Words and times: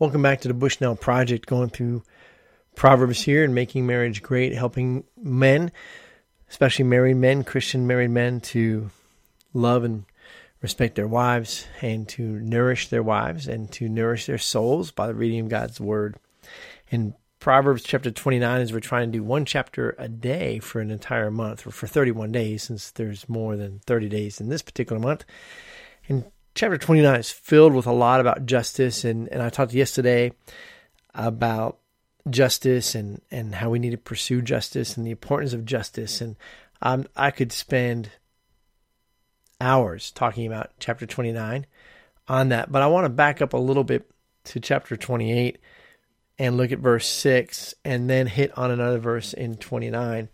Welcome 0.00 0.22
back 0.22 0.42
to 0.42 0.48
the 0.48 0.54
Bushnell 0.54 0.94
Project, 0.94 1.46
going 1.46 1.70
through 1.70 2.04
Proverbs 2.76 3.20
here 3.20 3.42
and 3.42 3.52
making 3.52 3.84
marriage 3.84 4.22
great, 4.22 4.54
helping 4.54 5.02
men, 5.20 5.72
especially 6.48 6.84
married 6.84 7.16
men, 7.16 7.42
Christian 7.42 7.84
married 7.84 8.12
men, 8.12 8.40
to 8.42 8.90
love 9.52 9.82
and 9.82 10.04
respect 10.62 10.94
their 10.94 11.08
wives 11.08 11.66
and 11.82 12.08
to 12.10 12.22
nourish 12.22 12.90
their 12.90 13.02
wives 13.02 13.48
and 13.48 13.72
to 13.72 13.88
nourish 13.88 14.26
their 14.26 14.38
souls 14.38 14.92
by 14.92 15.08
the 15.08 15.14
reading 15.14 15.40
of 15.40 15.48
God's 15.48 15.80
Word. 15.80 16.14
In 16.90 17.14
Proverbs 17.40 17.82
chapter 17.82 18.12
29, 18.12 18.60
as 18.60 18.72
we're 18.72 18.78
trying 18.78 19.10
to 19.10 19.18
do 19.18 19.24
one 19.24 19.44
chapter 19.44 19.96
a 19.98 20.06
day 20.06 20.60
for 20.60 20.80
an 20.80 20.92
entire 20.92 21.32
month, 21.32 21.66
or 21.66 21.72
for 21.72 21.88
31 21.88 22.30
days, 22.30 22.62
since 22.62 22.92
there's 22.92 23.28
more 23.28 23.56
than 23.56 23.80
30 23.80 24.08
days 24.08 24.40
in 24.40 24.48
this 24.48 24.62
particular 24.62 25.00
month. 25.00 25.24
And 26.08 26.30
chapter 26.54 26.78
29 26.78 27.20
is 27.20 27.30
filled 27.30 27.74
with 27.74 27.86
a 27.86 27.92
lot 27.92 28.20
about 28.20 28.46
justice. 28.46 29.04
And, 29.04 29.28
and 29.28 29.42
I 29.42 29.50
talked 29.50 29.72
yesterday 29.72 30.32
about 31.14 31.78
justice 32.28 32.94
and, 32.94 33.20
and 33.30 33.54
how 33.54 33.70
we 33.70 33.78
need 33.78 33.90
to 33.90 33.98
pursue 33.98 34.42
justice 34.42 34.96
and 34.96 35.06
the 35.06 35.10
importance 35.10 35.52
of 35.52 35.64
justice. 35.64 36.20
And 36.20 36.36
um, 36.82 37.06
I 37.16 37.30
could 37.30 37.52
spend 37.52 38.10
hours 39.60 40.10
talking 40.10 40.46
about 40.46 40.70
chapter 40.78 41.06
29 41.06 41.66
on 42.28 42.48
that. 42.50 42.70
But 42.70 42.82
I 42.82 42.86
want 42.86 43.04
to 43.04 43.10
back 43.10 43.42
up 43.42 43.52
a 43.52 43.58
little 43.58 43.84
bit 43.84 44.10
to 44.44 44.60
chapter 44.60 44.96
28 44.96 45.58
and 46.38 46.56
look 46.56 46.72
at 46.72 46.78
verse 46.78 47.06
6 47.06 47.74
and 47.84 48.08
then 48.08 48.26
hit 48.26 48.56
on 48.56 48.70
another 48.70 48.98
verse 48.98 49.32
in 49.32 49.56
29. 49.56 50.28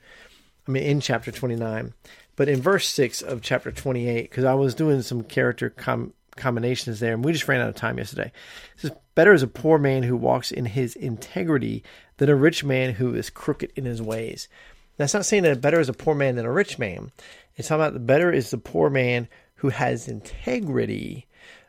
I 0.67 0.71
mean, 0.71 0.83
in 0.83 1.01
chapter 1.01 1.31
29. 1.31 1.95
But 2.37 2.49
in 2.49 2.61
verse 2.61 2.89
6 2.89 3.23
of 3.23 3.43
chapter 3.43 3.71
28, 3.71 4.23
because 4.23 4.45
I 4.45 4.55
was 4.55 4.75
doing 4.75 5.03
some 5.03 5.23
character 5.23 5.71
com- 5.71 6.13
combinations 6.37 7.01
there, 7.01 7.15
and 7.15 7.25
we 7.25 7.33
just 7.33 7.47
ran 7.49 7.61
out 7.61 7.69
of 7.69 7.75
time 7.75 7.99
yesterday. 7.99 8.33
It 8.75 8.81
says, 8.81 8.91
Better 9.15 9.33
is 9.33 9.43
a 9.43 9.49
poor 9.49 9.79
man 9.79 10.03
who 10.03 10.17
walks 10.17 10.51
in 10.51 10.65
his 10.65 10.97
integrity 10.97 11.85
than 12.17 12.29
a 12.29 12.35
rich 12.35 12.65
man 12.65 12.95
who 12.95 13.15
is 13.15 13.31
crooked 13.31 13.73
in 13.77 13.85
his 13.85 14.03
ways. 14.03 14.49
That's 14.97 15.15
not 15.15 15.27
saying 15.27 15.43
that 15.45 15.61
better 15.61 15.81
is 15.81 15.89
a 15.89 15.95
poor 15.95 16.15
man 16.15 16.37
than 16.37 16.47
a 16.47 16.53
rich 16.53 16.79
man. 16.79 17.13
It's 17.57 17.69
talking 17.69 17.83
about 17.83 17.95
the 17.95 18.01
better 18.01 18.33
is 18.33 18.51
the 18.51 18.59
poor 18.59 18.91
man 18.91 19.29
who 19.57 19.71
has 19.71 20.09
integrity 20.09 21.27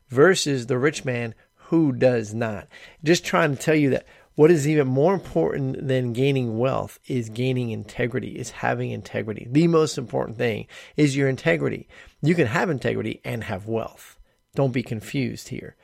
versus 0.10 0.68
the 0.68 0.78
rich 0.78 1.06
man 1.06 1.34
who 1.56 1.92
does 1.92 2.34
not. 2.34 2.68
Just 3.04 3.26
trying 3.26 3.56
to 3.56 3.62
tell 3.62 3.76
you 3.76 3.92
that 3.92 4.06
what 4.36 4.52
is 4.52 4.68
even 4.68 4.88
more 4.88 5.14
important 5.14 5.88
than 5.88 6.14
gaining 6.14 6.58
wealth 6.58 7.00
is 7.08 7.30
gaining 7.30 7.72
integrity, 7.72 8.38
is 8.38 8.52
having 8.52 8.92
integrity. 8.92 9.48
The 9.50 9.68
most 9.68 9.98
important 9.98 10.38
thing 10.38 10.68
is 10.98 11.16
your 11.16 11.30
integrity. 11.30 11.88
You 12.22 12.36
can 12.36 12.48
have 12.48 12.70
integrity 12.70 13.22
and 13.24 13.46
have 13.46 13.68
wealth. 13.68 14.20
Don't 14.54 14.74
be 14.74 14.84
confused 14.84 15.50
here. 15.50 15.76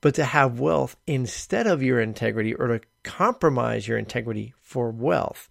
But 0.00 0.14
to 0.16 0.24
have 0.24 0.60
wealth 0.60 0.96
instead 1.06 1.66
of 1.66 1.82
your 1.82 2.00
integrity 2.00 2.54
or 2.54 2.66
to 2.68 2.80
compromise 3.02 3.88
your 3.88 3.98
integrity 3.98 4.54
for 4.60 4.90
wealth, 4.90 5.48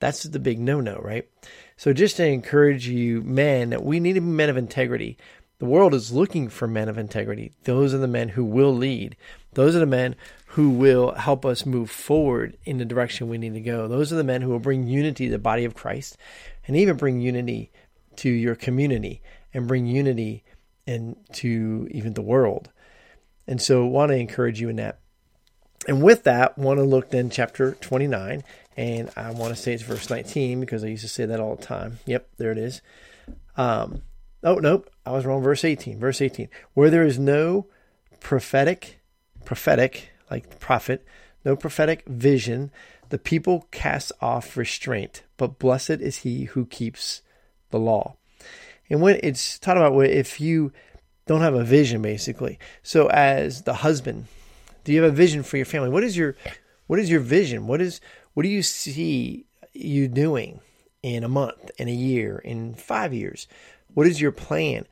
that's 0.00 0.24
the 0.24 0.40
big 0.40 0.58
no 0.58 0.80
no, 0.80 0.96
right? 0.96 1.28
So, 1.76 1.92
just 1.92 2.16
to 2.16 2.26
encourage 2.26 2.88
you, 2.88 3.22
men, 3.22 3.80
we 3.82 4.00
need 4.00 4.14
to 4.14 4.20
be 4.20 4.26
men 4.26 4.50
of 4.50 4.56
integrity. 4.56 5.16
The 5.58 5.66
world 5.66 5.94
is 5.94 6.12
looking 6.12 6.48
for 6.48 6.66
men 6.66 6.88
of 6.88 6.98
integrity. 6.98 7.52
Those 7.62 7.94
are 7.94 7.98
the 7.98 8.08
men 8.08 8.30
who 8.30 8.44
will 8.44 8.74
lead. 8.74 9.16
Those 9.52 9.76
are 9.76 9.80
the 9.80 9.86
men 9.86 10.16
who 10.54 10.70
will 10.70 11.12
help 11.14 11.44
us 11.44 11.66
move 11.66 11.90
forward 11.90 12.56
in 12.64 12.78
the 12.78 12.84
direction 12.84 13.28
we 13.28 13.38
need 13.38 13.54
to 13.54 13.60
go. 13.60 13.88
Those 13.88 14.12
are 14.12 14.16
the 14.16 14.22
men 14.22 14.40
who 14.40 14.50
will 14.50 14.60
bring 14.60 14.86
unity 14.86 15.26
to 15.26 15.32
the 15.32 15.38
body 15.38 15.64
of 15.64 15.74
Christ 15.74 16.16
and 16.68 16.76
even 16.76 16.96
bring 16.96 17.20
unity 17.20 17.72
to 18.16 18.30
your 18.30 18.54
community 18.54 19.20
and 19.52 19.66
bring 19.66 19.86
unity 19.86 20.44
into 20.86 21.88
even 21.90 22.14
the 22.14 22.22
world. 22.22 22.70
And 23.48 23.60
so 23.60 23.84
want 23.84 24.10
to 24.10 24.16
encourage 24.16 24.60
you 24.60 24.68
in 24.68 24.76
that. 24.76 25.00
And 25.88 26.00
with 26.00 26.22
that, 26.22 26.56
want 26.56 26.78
to 26.78 26.84
look 26.84 27.10
then 27.10 27.30
chapter 27.30 27.72
29 27.80 28.44
and 28.76 29.10
I 29.16 29.32
want 29.32 29.56
to 29.56 29.60
say 29.60 29.72
it's 29.72 29.82
verse 29.82 30.08
19 30.08 30.60
because 30.60 30.84
I 30.84 30.86
used 30.86 31.02
to 31.02 31.08
say 31.08 31.26
that 31.26 31.40
all 31.40 31.56
the 31.56 31.64
time. 31.64 31.98
Yep, 32.06 32.28
there 32.36 32.52
it 32.52 32.58
is. 32.58 32.80
Um, 33.56 34.02
oh, 34.44 34.54
nope, 34.54 34.88
I 35.04 35.10
was 35.10 35.26
wrong. 35.26 35.42
Verse 35.42 35.64
18. 35.64 35.98
Verse 35.98 36.22
18. 36.22 36.48
Where 36.74 36.90
there 36.90 37.04
is 37.04 37.18
no 37.18 37.66
prophetic, 38.20 39.00
prophetic, 39.44 40.13
like 40.30 40.58
prophet, 40.60 41.04
no 41.44 41.56
prophetic 41.56 42.04
vision, 42.06 42.70
the 43.10 43.18
people 43.18 43.68
cast 43.70 44.12
off 44.20 44.56
restraint, 44.56 45.22
but 45.36 45.58
blessed 45.58 45.90
is 46.00 46.18
he 46.18 46.44
who 46.44 46.66
keeps 46.66 47.22
the 47.70 47.78
law. 47.78 48.16
And 48.90 49.00
when 49.00 49.20
it's 49.22 49.58
talking 49.58 49.82
about 49.82 49.98
if 50.06 50.40
you 50.40 50.72
don't 51.26 51.40
have 51.40 51.54
a 51.54 51.64
vision, 51.64 52.02
basically. 52.02 52.58
So 52.82 53.08
as 53.08 53.62
the 53.62 53.74
husband, 53.74 54.26
do 54.84 54.92
you 54.92 55.02
have 55.02 55.12
a 55.12 55.16
vision 55.16 55.42
for 55.42 55.56
your 55.56 55.66
family? 55.66 55.88
What 55.88 56.04
is 56.04 56.16
your 56.16 56.36
what 56.86 56.98
is 56.98 57.10
your 57.10 57.20
vision? 57.20 57.66
What 57.66 57.80
is 57.80 58.00
what 58.34 58.42
do 58.42 58.48
you 58.48 58.62
see 58.62 59.46
you 59.72 60.08
doing 60.08 60.60
in 61.02 61.24
a 61.24 61.28
month, 61.28 61.70
in 61.78 61.88
a 61.88 61.92
year, 61.92 62.38
in 62.38 62.74
five 62.74 63.14
years? 63.14 63.46
What 63.94 64.06
is 64.06 64.20
your 64.20 64.32
plan? 64.32 64.86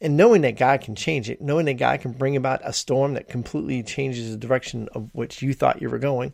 And 0.00 0.16
knowing 0.16 0.42
that 0.42 0.56
God 0.56 0.80
can 0.80 0.94
change 0.94 1.28
it, 1.28 1.40
knowing 1.40 1.66
that 1.66 1.74
God 1.74 2.00
can 2.00 2.12
bring 2.12 2.36
about 2.36 2.60
a 2.62 2.72
storm 2.72 3.14
that 3.14 3.28
completely 3.28 3.82
changes 3.82 4.30
the 4.30 4.36
direction 4.36 4.88
of 4.94 5.10
which 5.12 5.42
you 5.42 5.54
thought 5.54 5.82
you 5.82 5.90
were 5.90 5.98
going. 5.98 6.32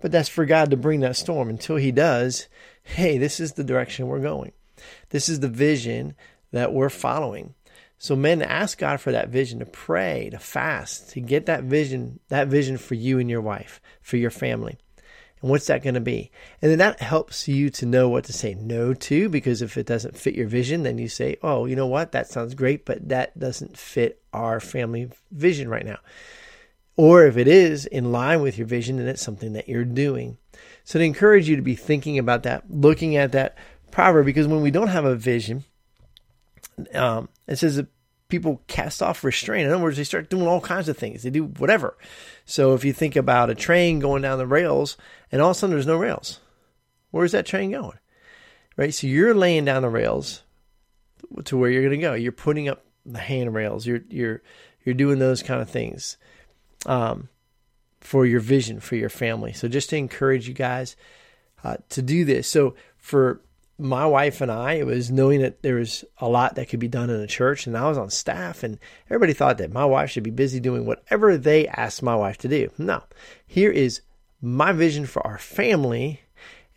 But 0.00 0.10
that's 0.10 0.28
for 0.28 0.44
God 0.44 0.70
to 0.70 0.76
bring 0.76 1.00
that 1.00 1.16
storm. 1.16 1.48
Until 1.48 1.76
He 1.76 1.92
does, 1.92 2.48
hey, 2.82 3.18
this 3.18 3.38
is 3.38 3.52
the 3.52 3.64
direction 3.64 4.08
we're 4.08 4.18
going. 4.18 4.52
This 5.10 5.28
is 5.28 5.40
the 5.40 5.48
vision 5.48 6.14
that 6.52 6.72
we're 6.72 6.90
following. 6.90 7.54
So 7.98 8.16
men 8.16 8.40
ask 8.40 8.78
God 8.78 9.00
for 9.00 9.12
that 9.12 9.28
vision 9.28 9.58
to 9.58 9.66
pray, 9.66 10.30
to 10.30 10.38
fast, 10.38 11.10
to 11.10 11.20
get 11.20 11.46
that 11.46 11.64
vision, 11.64 12.18
that 12.28 12.48
vision 12.48 12.78
for 12.78 12.94
you 12.94 13.18
and 13.18 13.28
your 13.28 13.42
wife, 13.42 13.80
for 14.00 14.16
your 14.16 14.30
family. 14.30 14.78
And 15.42 15.50
what's 15.50 15.66
that 15.68 15.82
going 15.82 15.94
to 15.94 16.00
be? 16.00 16.30
And 16.60 16.70
then 16.70 16.78
that 16.78 17.00
helps 17.00 17.48
you 17.48 17.70
to 17.70 17.86
know 17.86 18.08
what 18.08 18.24
to 18.24 18.32
say 18.32 18.54
no 18.54 18.92
to, 18.94 19.28
because 19.28 19.62
if 19.62 19.78
it 19.78 19.86
doesn't 19.86 20.18
fit 20.18 20.34
your 20.34 20.46
vision, 20.46 20.82
then 20.82 20.98
you 20.98 21.08
say, 21.08 21.38
oh, 21.42 21.64
you 21.64 21.76
know 21.76 21.86
what? 21.86 22.12
That 22.12 22.28
sounds 22.28 22.54
great, 22.54 22.84
but 22.84 23.08
that 23.08 23.38
doesn't 23.38 23.78
fit 23.78 24.22
our 24.32 24.60
family 24.60 25.10
vision 25.30 25.68
right 25.68 25.86
now. 25.86 25.98
Or 26.96 27.24
if 27.24 27.38
it 27.38 27.48
is 27.48 27.86
in 27.86 28.12
line 28.12 28.42
with 28.42 28.58
your 28.58 28.66
vision, 28.66 28.98
then 28.98 29.08
it's 29.08 29.22
something 29.22 29.54
that 29.54 29.68
you're 29.68 29.84
doing. 29.84 30.36
So 30.84 30.98
to 30.98 31.04
encourage 31.04 31.48
you 31.48 31.56
to 31.56 31.62
be 31.62 31.74
thinking 31.74 32.18
about 32.18 32.42
that, 32.42 32.70
looking 32.70 33.16
at 33.16 33.32
that 33.32 33.56
proverb, 33.90 34.26
because 34.26 34.46
when 34.46 34.60
we 34.60 34.70
don't 34.70 34.88
have 34.88 35.06
a 35.06 35.14
vision, 35.14 35.64
um, 36.94 37.30
it 37.46 37.56
says 37.56 37.82
people 38.30 38.62
cast 38.66 39.02
off 39.02 39.24
restraint. 39.24 39.66
In 39.66 39.72
other 39.72 39.82
words, 39.82 39.96
they 39.96 40.04
start 40.04 40.30
doing 40.30 40.46
all 40.46 40.60
kinds 40.60 40.88
of 40.88 40.96
things. 40.96 41.22
They 41.22 41.30
do 41.30 41.44
whatever. 41.44 41.96
So 42.46 42.74
if 42.74 42.84
you 42.84 42.92
think 42.92 43.16
about 43.16 43.50
a 43.50 43.54
train 43.54 43.98
going 43.98 44.22
down 44.22 44.38
the 44.38 44.46
rails 44.46 44.96
and 45.30 45.42
all 45.42 45.50
of 45.50 45.56
a 45.56 45.58
sudden 45.58 45.74
there's 45.74 45.86
no 45.86 45.96
rails, 45.96 46.40
where's 47.10 47.32
that 47.32 47.46
train 47.46 47.72
going? 47.72 47.98
Right? 48.76 48.94
So 48.94 49.06
you're 49.06 49.34
laying 49.34 49.64
down 49.64 49.82
the 49.82 49.88
rails 49.88 50.42
to 51.44 51.56
where 51.56 51.70
you're 51.70 51.82
going 51.82 51.98
to 52.00 52.06
go. 52.06 52.14
You're 52.14 52.32
putting 52.32 52.68
up 52.68 52.84
the 53.04 53.18
handrails. 53.18 53.86
You're 53.86 54.00
you're 54.08 54.42
you're 54.84 54.94
doing 54.94 55.18
those 55.18 55.42
kind 55.42 55.60
of 55.60 55.68
things 55.68 56.16
um, 56.86 57.28
for 58.00 58.24
your 58.24 58.40
vision 58.40 58.80
for 58.80 58.96
your 58.96 59.08
family. 59.08 59.52
So 59.52 59.68
just 59.68 59.90
to 59.90 59.96
encourage 59.96 60.48
you 60.48 60.54
guys 60.54 60.96
uh, 61.62 61.76
to 61.90 62.02
do 62.02 62.24
this. 62.24 62.48
So 62.48 62.74
for 62.96 63.40
my 63.80 64.06
wife 64.06 64.40
and 64.40 64.50
I, 64.50 64.74
it 64.74 64.86
was 64.86 65.10
knowing 65.10 65.40
that 65.40 65.62
there 65.62 65.76
was 65.76 66.04
a 66.18 66.28
lot 66.28 66.54
that 66.54 66.68
could 66.68 66.80
be 66.80 66.88
done 66.88 67.10
in 67.10 67.20
a 67.20 67.26
church, 67.26 67.66
and 67.66 67.76
I 67.76 67.88
was 67.88 67.98
on 67.98 68.10
staff, 68.10 68.62
and 68.62 68.78
everybody 69.06 69.32
thought 69.32 69.58
that 69.58 69.72
my 69.72 69.84
wife 69.84 70.10
should 70.10 70.22
be 70.22 70.30
busy 70.30 70.60
doing 70.60 70.86
whatever 70.86 71.36
they 71.36 71.66
asked 71.66 72.02
my 72.02 72.14
wife 72.14 72.38
to 72.38 72.48
do. 72.48 72.70
No, 72.78 73.02
here 73.46 73.70
is 73.70 74.02
my 74.42 74.72
vision 74.72 75.06
for 75.06 75.26
our 75.26 75.38
family, 75.38 76.20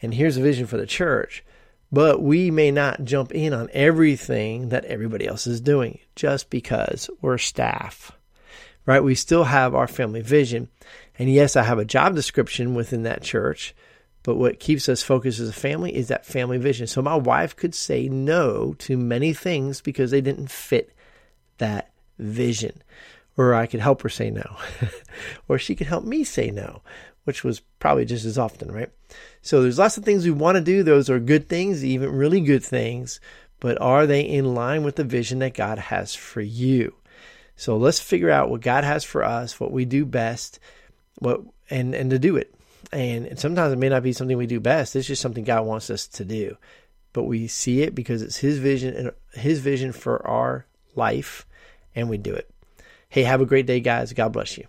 and 0.01 0.13
here's 0.13 0.37
a 0.37 0.41
vision 0.41 0.65
for 0.65 0.77
the 0.77 0.85
church. 0.85 1.43
But 1.91 2.23
we 2.23 2.49
may 2.49 2.71
not 2.71 3.03
jump 3.03 3.31
in 3.33 3.53
on 3.53 3.69
everything 3.71 4.69
that 4.69 4.85
everybody 4.85 5.27
else 5.27 5.45
is 5.45 5.61
doing 5.61 5.99
just 6.15 6.49
because 6.49 7.07
we're 7.21 7.37
staff, 7.37 8.11
right? 8.87 9.03
We 9.03 9.13
still 9.13 9.43
have 9.43 9.75
our 9.75 9.87
family 9.87 10.21
vision. 10.21 10.69
And 11.19 11.31
yes, 11.31 11.55
I 11.55 11.61
have 11.61 11.77
a 11.77 11.85
job 11.85 12.15
description 12.15 12.73
within 12.73 13.03
that 13.03 13.21
church 13.21 13.75
but 14.23 14.35
what 14.35 14.59
keeps 14.59 14.87
us 14.87 15.03
focused 15.03 15.39
as 15.39 15.49
a 15.49 15.53
family 15.53 15.95
is 15.95 16.07
that 16.07 16.25
family 16.25 16.57
vision. 16.57 16.87
So 16.87 17.01
my 17.01 17.15
wife 17.15 17.55
could 17.55 17.75
say 17.75 18.07
no 18.07 18.73
to 18.79 18.97
many 18.97 19.33
things 19.33 19.81
because 19.81 20.11
they 20.11 20.21
didn't 20.21 20.49
fit 20.49 20.93
that 21.57 21.91
vision. 22.17 22.81
Or 23.37 23.53
I 23.53 23.65
could 23.65 23.81
help 23.81 24.01
her 24.01 24.09
say 24.09 24.29
no. 24.29 24.57
or 25.47 25.57
she 25.57 25.75
could 25.75 25.87
help 25.87 26.05
me 26.05 26.23
say 26.23 26.51
no, 26.51 26.81
which 27.25 27.43
was 27.43 27.59
probably 27.79 28.05
just 28.05 28.25
as 28.25 28.37
often, 28.37 28.71
right? 28.71 28.89
So 29.41 29.61
there's 29.61 29.79
lots 29.79 29.97
of 29.97 30.05
things 30.05 30.23
we 30.23 30.31
want 30.31 30.55
to 30.55 30.61
do. 30.61 30.83
Those 30.83 31.09
are 31.09 31.19
good 31.19 31.49
things, 31.49 31.83
even 31.83 32.11
really 32.11 32.39
good 32.39 32.63
things. 32.63 33.19
But 33.59 33.81
are 33.81 34.07
they 34.07 34.21
in 34.21 34.55
line 34.55 34.83
with 34.83 34.95
the 34.95 35.03
vision 35.03 35.39
that 35.39 35.53
God 35.53 35.79
has 35.79 36.15
for 36.15 36.41
you? 36.41 36.95
So 37.55 37.77
let's 37.77 37.99
figure 37.99 38.29
out 38.29 38.49
what 38.49 38.61
God 38.61 38.83
has 38.83 39.03
for 39.03 39.23
us, 39.23 39.59
what 39.59 39.71
we 39.71 39.85
do 39.85 40.05
best, 40.05 40.59
what 41.19 41.41
and 41.69 41.93
and 41.93 42.09
to 42.09 42.19
do 42.19 42.35
it. 42.35 42.53
And 42.93 43.39
sometimes 43.39 43.73
it 43.73 43.79
may 43.79 43.89
not 43.89 44.03
be 44.03 44.13
something 44.13 44.37
we 44.37 44.45
do 44.45 44.59
best. 44.59 44.95
It's 44.95 45.07
just 45.07 45.21
something 45.21 45.43
God 45.43 45.65
wants 45.65 45.89
us 45.89 46.07
to 46.07 46.25
do. 46.25 46.57
But 47.11 47.23
we 47.23 47.47
see 47.47 47.81
it 47.81 47.95
because 47.95 48.21
it's 48.21 48.37
his 48.37 48.59
vision 48.59 48.95
and 48.95 49.11
his 49.33 49.59
vision 49.59 49.91
for 49.91 50.25
our 50.27 50.65
life 50.95 51.45
and 51.95 52.09
we 52.09 52.17
do 52.17 52.33
it. 52.33 52.49
Hey, 53.09 53.23
have 53.23 53.41
a 53.41 53.45
great 53.45 53.65
day, 53.65 53.79
guys. 53.79 54.13
God 54.13 54.33
bless 54.33 54.57
you. 54.57 54.65